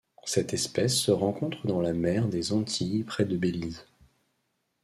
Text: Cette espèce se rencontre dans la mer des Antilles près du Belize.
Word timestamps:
Cette 0.23 0.55
espèce 0.55 0.97
se 0.97 1.11
rencontre 1.11 1.67
dans 1.67 1.79
la 1.79 1.93
mer 1.93 2.27
des 2.27 2.53
Antilles 2.53 3.03
près 3.03 3.23
du 3.23 3.37
Belize. 3.37 3.85